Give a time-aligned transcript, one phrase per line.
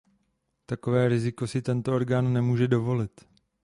[0.69, 3.21] Takové riziko si tento orgán nemůže dovolit.